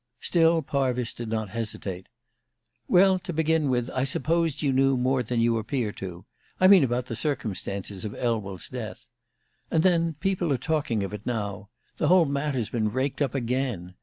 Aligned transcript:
Still 0.19 0.63
Parvis 0.63 1.13
did 1.13 1.29
not 1.29 1.49
hesitate. 1.51 2.07
"Well, 2.87 3.19
to 3.19 3.31
begin 3.31 3.69
with, 3.69 3.91
I 3.91 4.03
supposed 4.03 4.63
you 4.63 4.73
knew 4.73 4.97
more 4.97 5.21
than 5.21 5.39
you 5.39 5.59
appear 5.59 5.91
to 5.91 6.25
I 6.59 6.65
mean 6.67 6.83
about 6.83 7.05
the 7.05 7.15
circumstances 7.15 8.03
of 8.03 8.15
Elwell's 8.15 8.67
death. 8.67 9.11
And 9.69 9.83
then 9.83 10.15
people 10.15 10.51
are 10.51 10.57
talking 10.57 11.03
of 11.03 11.13
it 11.13 11.23
now; 11.27 11.69
the 11.97 12.07
whole 12.07 12.25
matter's 12.25 12.69
been 12.71 12.91
raked 12.91 13.21
up 13.21 13.35
again. 13.35 13.93